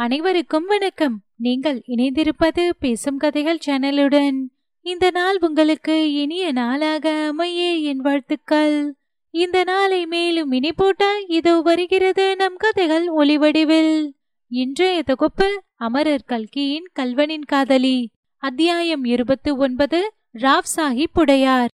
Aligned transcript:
அனைவருக்கும் 0.00 0.64
வணக்கம். 0.64 1.20
நீங்கள் 1.36 1.82
இணைந்திருப்பது 1.86 2.70
பேசும் 2.78 3.16
கதைகள் 3.16 3.58
சேனலுடன். 3.66 4.36
இந்த 4.80 5.10
நாள் 5.10 5.36
உங்களுக்கு 5.40 6.12
இனிய 6.12 6.52
நாளாக 6.52 7.26
அமைய 7.28 7.72
என் 7.74 7.98
வாழ்த்துக்கள். 7.98 8.94
இந்த 9.30 9.64
நாளை 9.64 10.06
மேலும் 10.06 10.52
இனி 10.52 10.72
போட்ட 10.72 11.18
இதோ 11.28 11.60
வருகிறது 11.60 12.36
நம் 12.36 12.56
கதைகள் 12.56 13.08
ஒளிவடிவில் 13.16 14.10
இன்றைய 14.48 15.02
தொகுப்பு 15.02 15.62
அமரர் 15.76 16.26
கல்கியின் 16.26 16.88
கல்வனின் 17.00 17.44
காதலி. 17.44 18.08
அத்தியாயம் 18.42 19.04
இருபத்து 19.04 19.56
ஒன்பது 19.56 20.12
ராவ் 20.38 20.70
சாஹிப் 20.76 21.14
உடையார். 21.14 21.68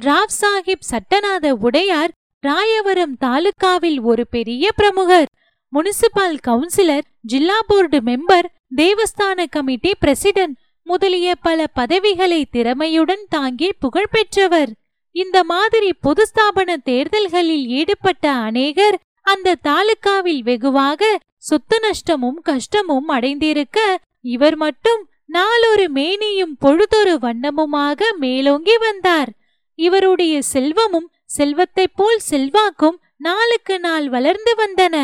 ராவ் 0.00 0.36
சாஹிப் 0.40 0.88
சட்டநாத 0.90 1.50
உடையார் 1.50 2.10
ராயவரம் 2.42 3.16
தாலுகாவில் 3.18 4.00
ஒரு 4.00 4.26
பெரிய 4.26 4.70
பிரமுகர். 4.76 5.32
முனிசிபல் 5.74 6.36
கவுன்சிலர் 6.46 7.06
ஜில்லா 7.32 7.58
போர்டு 7.66 7.98
மெம்பர் 8.00 8.46
தேவஸ்தான 8.76 9.46
கமிட்டி 9.50 9.92
பிரசிடென்ட் 10.00 10.56
முதலிய 10.86 11.34
பல 11.34 11.66
பதவிகளை 11.74 12.46
திறமையுடன் 12.52 13.24
தாங்கி 13.28 13.68
புகழ்பெற்றவர் 13.80 14.70
இந்த 15.12 15.44
மாதிரி 15.44 15.92
பொது 16.00 16.22
ஸ்தாபன 16.30 16.76
தேர்தல்களில் 16.84 17.66
ஈடுபட்ட 17.66 18.30
அநேகர் 18.30 18.98
அந்த 19.22 19.56
தாலுகாவில் 19.62 20.42
வெகுவாக 20.42 21.18
சொத்து 21.38 21.78
நஷ்டமும் 21.80 22.38
கஷ்டமும் 22.42 23.08
அடைந்திருக்க 23.08 23.78
இவர் 24.20 24.56
மட்டும் 24.56 25.02
நாளொரு 25.26 25.86
மேனியும் 25.92 26.54
பொழுதொரு 26.58 27.14
வண்ணமுமாக 27.22 28.00
மேலோங்கி 28.18 28.76
வந்தார். 28.76 29.30
இவருடைய 29.78 30.42
செல்வமும் 30.42 31.10
செல்வத்தைப் 31.36 31.96
போல் 31.96 32.20
செல்வாக்கும் 32.30 32.98
நாளுக்கு 33.16 33.80
நாள் 33.80 34.08
வளர்ந்து 34.08 34.52
வந்தன. 34.54 34.96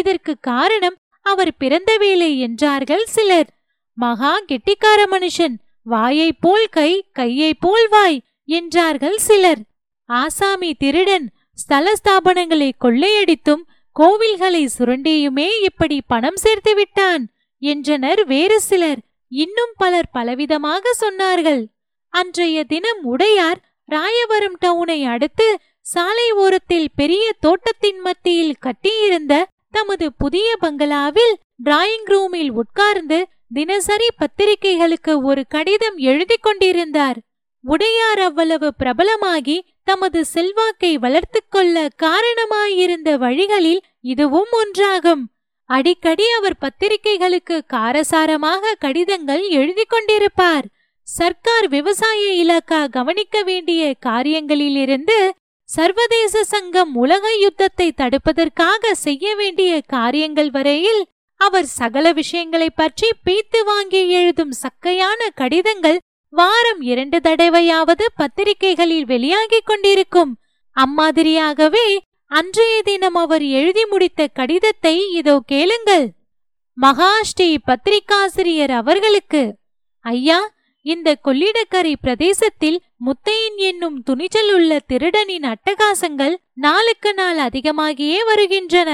இதற்கு 0.00 0.32
காரணம் 0.40 0.96
அவர் 1.26 1.52
பிறந்த 1.56 1.92
வேலை 1.96 2.30
என்றார்கள் 2.38 3.04
சிலர். 3.06 3.48
மகா 3.98 4.32
கெட்டிக்கார 4.48 5.00
மனுஷன் 5.10 5.54
வாயைப் 5.86 6.40
போல் 6.40 6.66
கை 6.70 6.90
கையைப் 7.12 7.60
போல் 7.60 7.86
வாய் 7.88 8.18
என்றார்கள் 8.48 9.18
சிலர். 9.18 9.60
ஆசாமி 10.08 10.70
திருடன் 10.74 11.26
ஸ்தல 11.54 11.92
ஸ்தாபனங்களை 12.00 12.70
கொள்ளையடித்தும் 12.84 13.62
கோவில்களை 13.96 14.62
சுரண்டியுமே 14.76 15.48
இப்படி 15.62 15.98
பணம் 16.06 16.40
சேர்த்து 16.44 16.72
விட்டான் 16.74 17.22
என்றனர் 17.62 18.22
வேறு 18.26 18.58
சிலர். 18.60 19.00
இன்னும் 19.32 19.74
பலர் 19.76 20.10
பலவிதமாக 20.14 20.92
சொன்னார்கள். 21.00 21.62
அன்றைய 22.12 22.58
தினம் 22.64 23.00
உடையார் 23.12 23.60
ராயவரம் 23.88 24.58
டவுனை 24.64 24.98
அடுத்து 25.04 25.48
சாலை 25.86 26.28
ஓரத்தில் 26.42 26.88
பெரிய 26.96 27.24
தோட்டத்தின் 27.40 28.00
மத்தியில் 28.00 28.60
கட்டியிருந்த 28.60 29.34
தமது 29.76 30.06
புதிய 30.22 30.48
பங்களாவில் 30.60 31.34
டிராயிங் 31.64 32.08
ரூமில் 32.12 32.52
உட்கார்ந்து 32.60 33.18
தினசரி 33.48 34.08
பத்திரிகைகளுக்கு 34.16 35.12
ஒரு 35.22 35.42
கடிதம் 35.48 35.98
எழுதி 36.10 36.36
கொண்டிருந்தார். 36.40 37.18
உடையார் 37.64 38.22
அவ்வளவு 38.28 38.68
பிரபலமாகி 38.82 39.58
தமது 39.84 40.20
செல்வாக்கை 40.24 40.92
வளர்த்து 40.98 41.40
கொள்ள 41.48 41.84
காரணமாயிருந்த 42.02 43.10
வழிகளில் 43.24 43.82
இதுவும் 44.12 44.52
ஒன்றாகும். 44.60 45.22
அடிக்கடி 45.70 46.26
அவர் 46.38 46.56
பத்திரிகைகளுக்கு 46.58 47.56
காரசாரமாக 47.74 48.74
கடிதங்கள் 48.78 49.44
எழுதி 49.58 49.84
கொண்டிருப்பார். 49.88 50.66
சர்க்கார் 51.08 51.66
விவசாய 51.68 52.22
இலாக்கா 52.42 52.80
கவனிக்க 52.90 53.42
வேண்டிய 53.42 53.82
காரியங்களிலிருந்து 54.06 55.18
சர்வதேச 55.74 56.42
சங்கம் 56.44 56.92
உலக 56.94 57.24
யுத்தத்தை 57.36 57.86
தடுப்பதற்காக 58.00 58.92
செய்ய 59.04 59.34
வேண்டிய 59.34 59.72
காரியங்கள் 59.86 60.50
வரையில் 60.50 61.02
அவர் 61.40 61.68
சகல 61.78 62.06
விஷயங்களை 62.12 62.68
பற்றி 62.70 63.08
பீத்து 63.26 63.60
வாங்கி 63.64 64.02
எழுதும் 64.10 64.52
சக்கையான 64.62 65.20
கடிதங்கள் 65.34 65.98
வாரம் 66.32 66.80
இரண்டு 66.82 67.18
தடவையாவது 67.18 68.04
பத்திரிகைகளில் 68.16 69.06
வெளியாகிக் 69.06 69.68
கொண்டிருக்கும். 69.70 70.32
அம்மாதிரியாகவே 70.76 71.86
அன்றைய 72.30 72.76
தினம் 72.82 73.14
அவர் 73.14 73.44
எழுதி 73.58 73.84
முடித்த 73.84 74.26
கடிதத்தை 74.38 74.94
இதோ 75.10 75.36
கேளுங்கள். 75.46 76.06
மகாஸ்ரீ 76.76 77.48
பத்திரிகாசிரியர் 77.68 78.74
அவர்களுக்கு 78.80 79.42
ஐயா 80.04 80.40
இந்த 80.84 81.08
கொள்ளிடக்கரை 81.24 81.92
பிரதேசத்தில் 82.00 82.78
முத்தையன் 83.06 83.58
என்னும் 83.68 83.98
துணிச்சல் 84.02 84.50
உள்ள 84.54 84.80
திருடனின் 84.88 85.46
அட்டகாசங்கள் 85.52 86.34
நாளுக்கு 86.54 87.14
நாள் 87.14 87.38
அதிகமாகியே 87.38 88.18
வருகின்றன. 88.24 88.90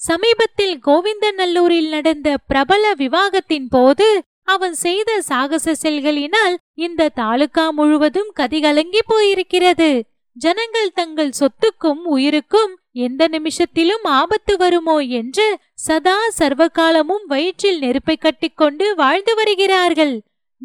சமீபத்தில் 0.00 0.76
கோவிந்தநல்லூரில் 0.86 1.88
நடந்த 1.88 2.28
பிரபல 2.46 2.94
விவாகத்தின் 2.94 3.68
போது 3.70 4.08
அவன் 4.44 4.74
செய்த 4.74 5.10
சாகச 5.20 5.74
செயல்களினால் 5.82 6.54
இந்த 6.74 7.10
தாலுகா 7.14 7.66
முழுவதும் 7.70 8.32
கதிகலங்கி 8.40 9.02
போயிருக்கிறது. 9.12 9.90
ஜனங்கள் 10.36 10.90
தங்கள் 10.92 11.36
சொத்துக்கும் 11.40 12.02
உயிருக்கும் 12.14 12.72
எந்த 13.06 13.22
நிமிஷத்திலும் 13.28 14.04
ஆபத்து 14.18 14.54
வருமோ 14.56 14.96
என்று 15.20 15.46
சதா 15.86 16.18
சர்வகாலமும் 16.38 17.24
வயிற்றில் 17.26 17.78
நெருப்பை 17.78 18.16
கட்டிக்கொண்டு 18.16 18.94
வாழ்ந்து 18.94 19.34
வருகிறார்கள். 19.34 20.14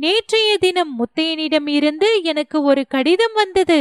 நேற்றைய 0.02 0.58
தினம் 0.58 0.92
முத்தையனிடம் 1.00 1.68
இருந்து 1.70 2.10
எனக்கு 2.24 2.58
ஒரு 2.62 2.82
கடிதம் 2.88 3.34
வந்தது. 3.34 3.80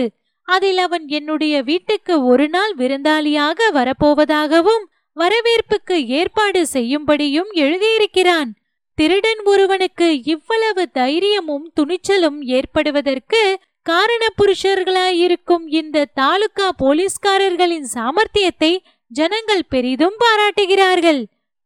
அதில் 0.49 0.79
அவன் 0.79 1.05
என்னுடைய 1.09 1.55
வீட்டுக்கு 1.63 2.15
ஒரு 2.25 2.47
நாள் 2.49 2.75
விருந்தாளியாக 2.79 3.69
வரப்போவதாகவும் 3.73 4.85
வரவேற்புக்கு 5.17 5.97
ஏற்பாடு 6.19 6.61
செய்யும்படியும் 6.73 7.51
எழுதியிருக்கிறான். 7.65 8.51
திருடன் 8.99 9.41
ஒருவனுக்கு 9.45 10.09
இவ்வளவு 10.25 10.85
தைரியமும் 10.91 11.67
துணிச்சலும் 11.81 12.39
ஏற்படுவதற்கு 12.57 13.43
காரண 13.87 14.25
புருஷர்களாயிருக்கும் 14.39 15.65
இந்த 15.81 16.07
தாலுகா 16.21 16.69
போலீஸ்காரர்களின் 16.83 17.87
சாமர்த்தியத்தை 17.95 18.73
ஜனங்கள் 19.11 19.69
பெரிதும் 19.69 20.17
பாராட்டுகிறார்கள். 20.19 21.21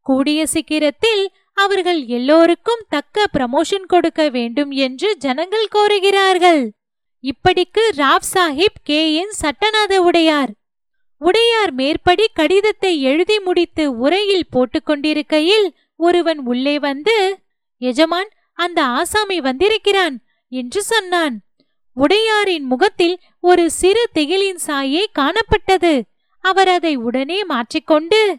கூடிய 0.06 0.40
சீக்கிரத்தில் 0.46 1.22
அவர்கள் 1.56 2.06
எல்லோருக்கும் 2.06 2.82
தக்க 2.88 3.26
ப்ரமோஷன் 3.32 3.86
கொடுக்க 3.86 4.28
வேண்டும் 4.28 4.70
என்று 4.70 5.16
ஜனங்கள் 5.16 5.68
கோருகிறார்கள். 5.68 6.62
இப்படிக்கு 7.24 7.82
ராவ் 7.96 8.26
சாஹிப் 8.34 8.80
கே 8.82 9.14
என் 9.14 9.34
சட்டநாத 9.40 9.96
உடையார். 9.96 10.50
உடையார் 11.20 11.72
மேற்படி 11.72 12.26
கடிதத்தை 12.32 13.02
எழுதி 13.02 13.38
முடித்து 13.38 13.84
உரையில் 13.98 14.50
போட்டுக்கொண்டிருக்கையில் 14.52 15.68
ஒருவன் 15.96 16.38
உள்ளே 16.44 16.78
வந்து 16.78 17.16
எஜமான் 17.78 18.30
அந்த 18.54 18.84
ஆசாமி 18.84 19.40
வந்திருக்கிறான் 19.40 20.16
என்று 20.52 20.82
சொன்னான். 20.82 21.36
உடையாரின் 21.96 22.66
முகத்தில் 22.72 23.16
ஒரு 23.40 23.70
சிறு 23.70 24.02
திகிலின் 24.14 24.60
சாயே 24.66 25.04
காணப்பட்டது. 25.18 26.02
அவர் 26.44 26.68
அதை 26.68 26.96
உடனே 26.96 27.44
மாற்றிக்கொண்டு 27.44 28.38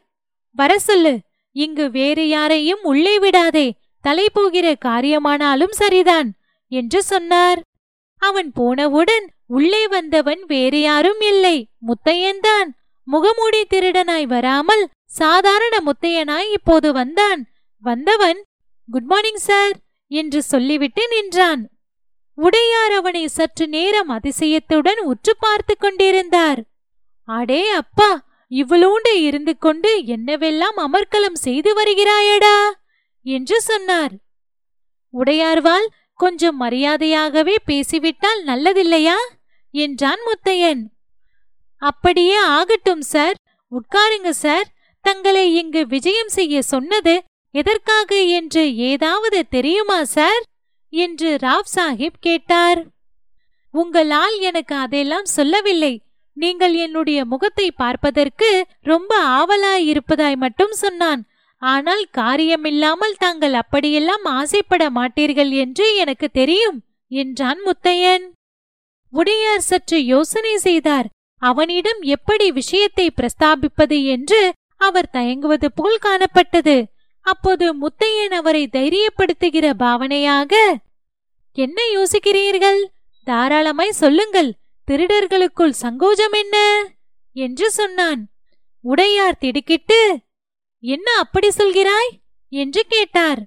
வர 0.55 0.79
சொல்லு 0.79 1.13
இங்கு 1.55 1.91
வேறு 1.91 2.27
யாரையும் 2.27 2.83
உள்ளே 2.83 3.19
விடாதே. 3.19 3.67
தலை 4.01 4.25
போகிற 4.33 4.75
காரியமானாலும் 4.85 5.75
சரிதான் 5.81 6.29
என்று 6.71 7.03
சொன்னார். 7.03 7.59
அவன் 8.21 8.51
போனவுடன் 8.51 9.25
உள்ளே 9.47 9.87
வந்தவன் 9.87 10.41
வேறு 10.47 10.81
யாரும் 10.81 11.21
இல்லை. 11.21 11.57
முத்தையன்தான் 11.87 12.69
முகமூடி 13.07 13.61
திருடனாய் 13.69 14.25
வராமல் 14.25 14.83
சாதாரண 15.05 15.75
முத்தையனாய் 15.85 16.51
இப்போது 16.51 16.91
வந்தான். 16.91 17.41
வந்தவன் 17.83 18.39
குட் 18.89 19.03
மார்னிங் 19.03 19.43
சார் 19.49 19.75
என்று 20.11 20.43
சொல்லிவிட்டு 20.43 21.03
நின்றான். 21.09 21.63
உடையார் 22.37 22.91
அவனை 22.91 23.27
சற்று 23.27 23.65
நேரம் 23.67 24.09
அதிசயத்துடன் 24.09 25.01
உற்று 25.03 25.33
பார்த்து 25.39 25.73
கொண்டிருந்தார். 25.77 26.61
அடே 27.27 27.69
அப்பா 27.69 28.11
இவ்வளோண்டு 28.53 29.13
இருந்து 29.13 29.57
கொண்டு 29.57 30.01
என்னவெல்லாம் 30.01 30.77
அமர்க்கலம் 30.77 31.33
செய்து 31.33 31.83
வருகிறாயடா? 31.83 32.71
என்று 33.23 33.61
சொன்னார். 33.61 34.11
உடையார்வால் 35.13 35.87
கொஞ்சம் 36.13 36.61
மரியாதையாகவே 36.61 37.55
பேசிவிட்டால் 37.65 38.45
நல்லதில்லையா? 38.45 39.15
என்றான் 39.71 40.19
முத்தையன். 40.25 40.81
அப்படியே 41.77 42.35
ஆகட்டும் 42.35 43.01
சார். 43.01 43.35
உட்காருங்க 43.71 44.29
சார். 44.29 44.67
தங்களை 45.01 45.55
இங்கு 45.55 45.87
விஜயம் 45.87 46.29
செய்ய 46.29 46.61
சொன்னது 46.61 47.23
எதற்காக 47.51 48.21
என்று 48.21 48.75
ஏதாவது 48.75 49.47
தெரியுமா 49.47 50.03
சார்? 50.03 50.43
என்று 50.89 51.37
ராவ் 51.41 51.65
சாஹிப் 51.75 52.19
கேட்டார். 52.19 52.85
உங்களால் 53.71 54.39
எனக்கு 54.39 54.75
அதையெல்லாம் 54.75 55.25
சொல்லவில்லை. 55.25 56.02
நீங்கள் 56.37 56.75
என்னுடைய 56.85 57.19
முகத்தை 57.25 57.67
பார்ப்பதற்கு 57.71 58.49
ரொம்ப 58.81 59.11
ஆவலாயிருப்பதாய் 59.39 60.35
மட்டும் 60.35 60.71
சொன்னான். 60.71 61.21
ஆனால் 61.61 62.03
காரியமில்லாமல் 62.11 63.19
தாங்கள் 63.19 63.53
அப்படியெல்லாம் 63.53 64.25
ஆசைப்பட 64.39 64.83
மாட்டீர்கள் 64.89 65.51
என்று 65.63 65.85
எனக்கு 65.95 66.27
தெரியும் 66.31 66.79
என்றான் 67.11 67.61
முத்தையன். 67.67 68.25
உடையார் 69.13 69.67
சற்று 69.69 69.97
யோசனை 70.05 70.53
செய்தார். 70.57 71.07
அவனிடம் 71.41 72.01
எப்படி 72.15 72.47
விஷயத்தை 72.51 73.05
பிரஸ்தாபிப்பது 73.09 73.97
என்று 74.05 74.41
அவர் 74.77 75.09
தயங்குவது 75.09 75.67
போல் 75.71 75.99
காணப்பட்டது. 76.01 76.75
அப்போது 77.25 77.65
முத்தையன் 77.73 78.35
அவரை 78.39 78.63
தைரியப்படுத்துகிற 78.67 79.65
பாவனையாக 79.83 80.53
என்ன 81.57 81.79
யோசிக்கிறீர்கள்? 81.93 82.81
தாராளமாய் 83.27 83.99
சொல்லுங்கள். 84.01 84.51
திருடர்களுக்குள் 84.91 85.73
சங்கோஜம் 85.81 86.31
என்ன? 86.31 86.87
என்று 87.33 87.71
சொன்னான். 87.71 88.27
உடையார் 88.81 89.37
திடுக்கிட்டு 89.37 90.19
என்ன 90.79 91.11
அப்படி 91.19 91.49
சொல்கிறாய்? 91.57 92.11
என்று 92.49 92.83
கேட்டார். 92.87 93.41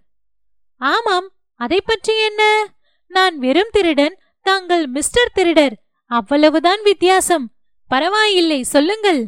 ஆமாம் 0.79 1.29
அதை 1.55 1.81
பற்றி 1.85 2.25
என்ன? 2.25 2.73
நான் 3.07 3.39
வெறும் 3.39 3.69
திருடன் 3.73 4.19
தாங்கள் 4.43 4.87
மிஸ்டர் 4.87 5.31
திருடர் 5.35 5.77
அவ்வளவுதான் 6.07 6.83
வித்தியாசம். 6.83 7.55
பரவாயில்லை 7.89 8.63
சொல்லுங்கள். 8.63 9.27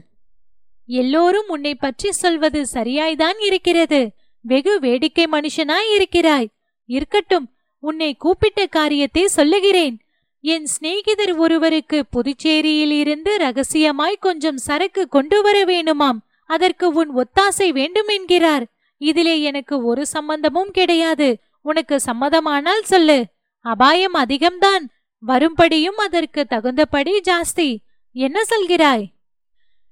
எல்லோரும் 0.87 1.49
உன்னை 1.49 1.75
பற்றி 1.75 2.13
சொல்வது 2.13 2.67
சரியாய்தான் 2.73 3.39
இருக்கிறது. 3.39 4.13
வெகு 4.41 4.81
வேடிக்கை 4.81 5.25
மனுஷனாய் 5.25 5.95
இருக்கிறாய். 5.95 6.49
இருக்கட்டும் 6.85 7.57
உன்னை 7.79 8.15
கூப்பிட்ட 8.15 8.67
காரியத்தை 8.67 9.27
சொல்லுகிறேன். 9.27 10.01
என் 10.41 10.67
சிநேகிதர் 10.67 11.33
ஒருவருக்கு 11.33 12.07
புதுச்சேரியில் 12.07 12.91
இருந்து 12.91 13.37
ரகசியமாய் 13.37 14.17
கொஞ்சம் 14.21 14.57
சரக்கு 14.57 15.09
கொண்டு 15.09 15.43
வர 15.43 15.65
வேணுமாம். 15.65 16.19
அதற்கு 16.47 16.93
உன் 16.93 17.11
ஒத்தாசை 17.15 17.69
வேண்டும் 17.69 18.09
என்கிறார். 18.09 18.67
இதிலே 18.97 19.41
எனக்கு 19.41 19.85
ஒரு 19.85 20.07
சம்பந்தமும் 20.07 20.71
கிடையாது. 20.71 21.39
உனக்கு 21.63 22.01
சம்மதமானால் 22.07 22.83
சொல்லு. 22.83 23.25
அபாயம் 23.61 24.15
அதிகம்தான். 24.15 24.85
வரும்படியும் 25.19 25.97
அதற்கு 25.97 26.47
தகுந்தபடி 26.47 27.21
ஜாஸ்தி. 27.21 27.77
என்ன 28.13 28.43
சொல்கிறாய்? 28.51 29.05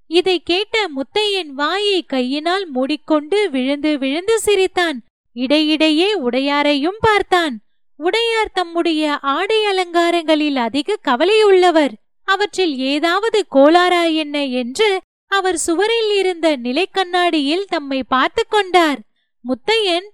இதை 0.06 0.43
கேட்ட 0.43 0.88
முத்தையன் 0.88 1.46
வாயை 1.46 2.02
கையினால் 2.02 2.70
மூடிக்கொண்டு 2.70 3.50
விழுந்து 3.50 3.98
விழுந்து 3.98 4.40
சிரித்தான். 4.40 5.02
இடையிடையே 5.32 6.14
உடையாரையும் 6.14 6.98
பார்த்தான். 7.00 7.60
உடையார் 7.96 8.50
தம்முடைய 8.52 9.19
ஆடை 9.19 9.64
அலங்காரங்களில் 9.64 10.56
அதிக 10.56 10.96
கவலையுள்ளவர். 11.08 11.93
அவற்றில் 12.25 12.78
ஏதாவது 12.78 13.46
கோளாரா 13.54 14.14
என்ன 14.14 14.44
என்று 14.44 15.00
அவர் 15.26 15.56
சுவரில் 15.56 16.19
இருந்த 16.19 16.56
நிலைக்கண்ணாடியில் 16.56 17.64
தம்மை 17.64 18.02
பார்த்து 18.02 18.44
கொண்டார். 18.48 18.98
முத்தையன் 19.40 20.08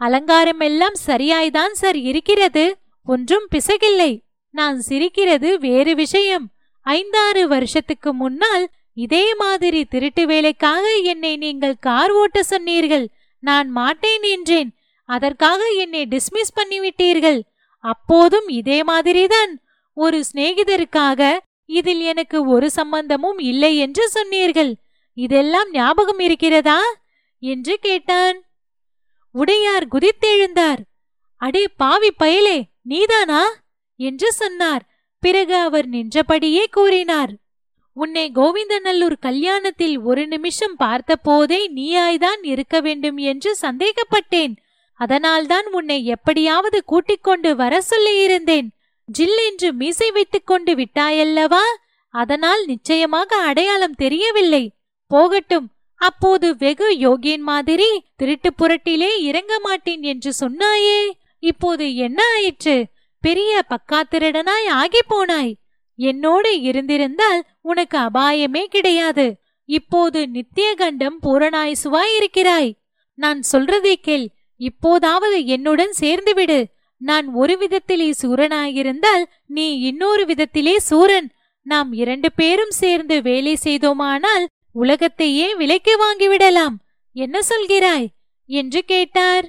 அலங்காரமெல்லாம் 0.00 0.94
சரியாய்தான் 1.06 1.72
சார் 1.72 1.96
இருக்கிறது. 1.96 2.76
ஒன்றும் 3.04 3.48
பிசகில்லை. 3.54 4.20
நான் 4.50 4.80
சிரிக்கிறது 4.80 5.58
வேறு 5.58 5.94
விஷயம். 5.94 6.48
ஐந்தாறு 6.82 7.48
வருஷத்துக்கு 7.48 8.14
முன்னால் 8.14 8.68
இதே 8.94 9.34
மாதிரி 9.34 9.84
திருட்டு 9.84 10.26
வேலைக்காக 10.26 10.94
என்னை 10.94 11.36
நீங்கள் 11.36 11.76
கார் 11.80 12.10
ஓட்ட 12.10 12.42
சொன்னீர்கள். 12.42 13.08
நான் 13.38 13.70
மாட்டேன் 13.70 14.22
என்றேன். 14.22 14.74
அதற்காக 15.04 15.68
என்னை 15.68 16.06
டிஸ்மிஸ் 16.06 16.56
பண்ணிவிட்டீர்கள். 16.56 17.40
அப்போதும் 17.78 18.48
இதே 18.48 18.82
மாதிரிதான். 18.82 19.60
ஒரு 19.94 20.24
சிநேகிதருக்காக 20.32 21.38
இதில் 21.66 22.00
எனக்கு 22.00 22.46
ஒரு 22.46 22.70
சம்பந்தமும் 22.70 23.38
இல்லை 23.38 23.78
என்று 23.78 24.08
சொன்னீர்கள். 24.08 24.74
இதெல்லாம் 25.14 25.70
ஞாபகம் 25.70 26.18
இருக்கிறதா? 26.18 26.80
என்று 27.40 27.78
கேட்டான். 27.80 28.42
உடையார் 29.32 29.88
குதித்தெழுந்தார். 29.88 30.78
அடே 31.36 31.64
பாவி 31.76 32.08
பயலே 32.22 32.62
நீதானா? 32.82 33.48
என்று 33.96 34.32
சொன்னார். 34.32 34.88
பிறகு 35.20 35.54
அவர் 35.54 35.86
நின்றபடியே 35.86 36.66
கூறினார். 36.70 37.30
உன்னை 37.92 38.30
கோவிந்தநல்லூர் 38.34 39.16
கல்யாணத்தில் 39.22 40.02
ஒரு 40.02 40.26
நிமிஷம் 40.26 40.76
பார்த்தபோதே 40.78 41.72
நீயாய்தான் 41.74 42.38
இருக்க 42.42 42.80
வேண்டும் 42.80 43.16
என்று 43.16 43.56
சந்தேகப்பட்டேன். 43.62 44.56
அதனால்தான் 45.02 45.68
உன்னை 45.70 45.98
எப்படியாவது 46.06 46.78
கூட்டிக் 46.84 47.22
கொண்டு 47.22 47.50
வர 47.56 47.74
சொல்லியிருந்தேன். 47.90 48.68
ஜில் 49.08 49.38
என்று 49.50 49.68
மீசை 49.72 50.08
வைத்துக் 50.10 50.46
கொண்டு 50.46 50.72
விட்டாயல்லவா? 50.74 51.64
அதனால் 52.14 52.62
நிச்சயமாக 52.66 53.36
அடையாளம் 53.42 54.00
தெரியவில்லை. 54.02 54.64
போகட்டும் 55.10 55.66
அப்போது 56.00 56.48
வெகு 56.56 56.88
யோகியின் 56.98 57.44
மாதிரி 57.50 57.88
திருட்டு 58.16 58.50
புரட்டிலே 58.58 59.10
இறங்க 59.20 59.54
மாட்டேன் 59.58 60.02
என்று 60.02 60.30
சொன்னாயே. 60.40 61.00
இப்போது 61.42 61.84
என்ன 61.96 62.20
ஆயிற்று? 62.34 62.76
பெரிய 63.22 63.52
பக்காத்திருடனாய் 63.72 64.68
ஆகி 64.80 65.02
போனாய். 65.08 65.52
என்னோடு 65.98 66.50
இருந்திருந்தால் 66.60 67.40
உனக்கு 67.62 67.98
அபாயமே 67.98 68.62
கிடையாது. 68.66 69.26
இப்போது 69.68 70.20
நித்திய 70.28 70.68
கண்டம் 70.74 71.18
பூரணாயுசுவாய் 71.26 72.14
இருக்கிறாய் 72.16 72.70
நான் 73.18 73.40
சொல்றதை 73.52 73.94
கேள். 74.00 74.26
இப்போதாவது 74.62 75.46
என்னுடன் 75.46 75.92
சேர்ந்துவிடு 76.00 76.58
நான் 76.96 77.26
ஒரு 77.32 77.54
விதத்திலே 77.60 78.12
சூரனாயிருந்தால் 78.22 79.24
நீ 79.46 79.78
இன்னொரு 79.78 80.24
விதத்திலே 80.24 80.76
சூரன். 80.76 81.28
நாம் 81.62 81.92
இரண்டு 81.92 82.32
பேரும் 82.32 82.70
சேர்ந்து 82.70 83.22
வேலை 83.22 83.54
செய்தோமானால் 83.54 84.44
உலகத்தையே 84.72 85.54
விலைக்கு 85.54 85.94
வாங்கிவிடலாம். 86.02 86.76
என்ன 87.12 87.40
சொல்கிறாய்? 87.50 88.06
என்று 88.46 88.82
கேட்டார். 88.84 89.46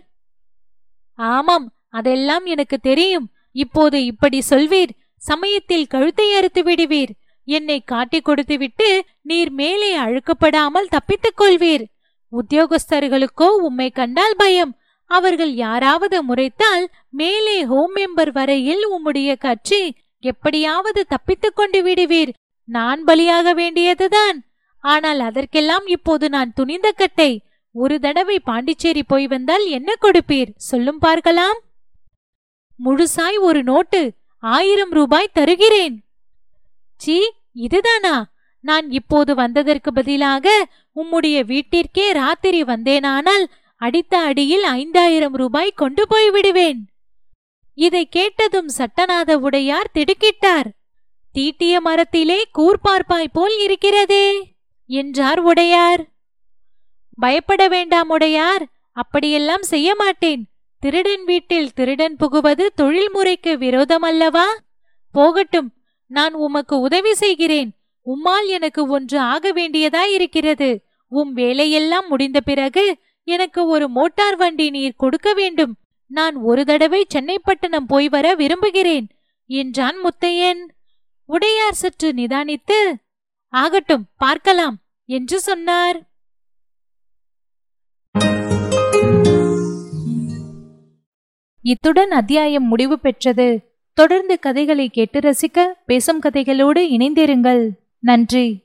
ஆமாம் 1.16 1.72
அதெல்லாம் 1.90 2.46
எனக்கு 2.46 2.78
தெரியும். 2.78 3.28
இப்போது 3.52 4.06
இப்படி 4.06 4.42
சொல்வீர். 4.50 4.94
சமயத்தில் 5.18 5.88
கழுத்தை 5.88 6.34
அறுத்து 6.34 6.64
விடுவீர். 6.64 7.14
என்னை 7.46 7.82
காட்டிக் 7.86 8.26
கொடுத்துவிட்டு 8.26 8.90
நீர் 9.22 9.52
மேலே 9.52 9.98
அழுக்கப்படாமல் 9.98 10.90
தப்பித்துக் 10.90 11.40
கொள்வீர். 11.42 11.86
உத்தியோகஸ்தர்களுக்கோ 12.32 13.50
உம்மை 13.62 13.90
கண்டால் 13.90 14.38
பயம். 14.38 14.78
அவர்கள் 15.06 15.54
யாராவது 15.54 16.24
முறைத்தால் 16.24 16.86
மேலே 17.10 17.64
ஹோம் 17.64 17.96
மெம்பர் 17.96 18.32
வரையில் 18.32 18.88
உம்முடைய 18.90 19.38
கட்சி 19.38 19.96
எப்படியாவது 20.20 21.06
தப்பித்துக் 21.06 21.56
கொண்டு 21.56 21.84
விடுவீர். 21.84 22.34
நான் 22.66 23.04
பலியாக 23.04 23.52
வேண்டியதுதான். 23.52 24.46
ஆனால் 24.80 25.20
அதற்கெல்லாம் 25.20 25.88
இப்போது 25.88 26.30
நான் 26.30 26.54
துணிந்த 26.54 26.92
கட்டை. 26.92 27.42
ஒரு 27.72 28.00
தடவை 28.00 28.40
பாண்டிச்சேரி 28.40 29.04
போய் 29.04 29.28
வந்தால் 29.28 29.66
என்ன 29.66 29.94
கொடுப்பீர்? 30.02 30.48
சொல்லும் 30.56 31.00
பார்க்கலாம். 31.00 31.60
முழுசாய் 32.86 33.40
ஒரு 33.40 33.64
நோட்டு 33.64 34.12
ஆயிரம் 34.38 34.90
ரூபாய் 34.90 35.34
தருகிறேன். 35.34 36.04
சி 36.96 37.32
இதுதானா? 37.54 38.32
நான் 38.60 38.90
இப்போது 38.90 39.36
வந்ததற்கு 39.36 39.94
பதிலாக 39.94 40.68
உம்முடைய 40.96 41.38
வீட்டிற்கே 41.44 42.12
ராத்திரி 42.12 42.64
வந்தேனானால் 42.64 43.46
அடித்த 43.84 44.20
அடியில் 44.20 44.64
ஐந்தாயிரம் 44.64 45.34
ரூபாய் 45.34 45.72
கொண்டு 45.76 46.04
போய் 46.08 46.30
விடுவேன். 46.30 46.80
இதை 47.76 48.04
கேட்டதும் 48.10 48.70
சட்டநாத 48.78 49.34
உடையார் 49.34 49.92
திடுக்கிட்டார். 49.94 50.70
தீட்டிய 51.32 51.82
மரத்திலே 51.82 52.40
கூர்பார்ப்பாய் 52.58 53.34
போல் 53.34 53.56
இருக்கிறதே 53.60 54.28
என்றார் 54.88 55.40
உடையார். 55.40 56.02
பயப்பட 57.18 57.68
வேண்டாம் 57.68 58.10
உடையார் 58.10 58.64
அப்படியெல்லாம் 58.94 59.64
செய்ய 59.64 59.96
மாட்டேன். 59.96 60.42
திருடன் 60.80 61.24
வீட்டில் 61.24 61.74
திருடன் 61.74 62.16
புகுவது 62.16 62.66
தொழில்முறைக்கு 62.82 63.52
விரோதமல்லவா? 63.58 64.48
போகட்டும் 65.12 65.70
நான் 66.08 66.34
உமக்கு 66.34 66.80
உதவி 66.80 67.14
செய்கிறேன். 67.14 67.72
உம்மால் 68.06 68.48
எனக்கு 68.48 68.88
ஒன்று 68.88 69.20
ஆக 69.34 69.52
வேண்டியதாயிருக்கிறது. 69.54 70.70
உம் 71.08 71.34
வேலையெல்லாம் 71.34 72.08
முடிந்த 72.08 72.42
பிறகு 72.42 72.86
எனக்கு 73.24 73.68
ஒரு 73.68 73.90
மோட்டார் 73.90 74.36
வண்டி 74.36 74.70
நீர் 74.70 74.96
கொடுக்க 74.98 75.34
வேண்டும். 75.34 75.78
நான் 76.08 76.36
ஒரு 76.36 76.66
தடவை 76.66 77.06
சென்னைப்பட்டணம் 77.14 77.88
போய் 77.88 78.10
வர 78.10 78.36
விரும்புகிறேன் 78.36 79.08
என்றான் 79.46 79.96
முத்தையன். 80.04 80.64
உடையார் 81.26 81.74
சற்று 81.74 82.14
நிதானித்து 82.14 82.94
ஆகட்டும் 83.48 84.06
பார்க்கலாம் 84.18 84.78
என்று 85.06 85.40
சொன்னார். 85.40 86.12
இத்துடன் 91.62 92.12
அத்தியாயம் 92.12 92.68
முடிவு 92.68 93.00
பெற்றது. 93.00 93.76
தொடர்ந்து 93.94 94.40
கதைகளை 94.40 94.90
கேட்டு 94.90 95.20
ரசிக்க 95.20 95.72
பேசும் 95.86 96.22
கதைகளோடு 96.22 96.82
இணைந்திருங்கள். 96.90 97.70
நன்றி. 98.00 98.64